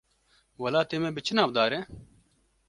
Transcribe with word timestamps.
Welatê 0.61 0.97
me 1.01 1.09
bi 1.15 1.21
çi 1.27 1.33
navdar 1.37 1.71
e? 1.79 1.81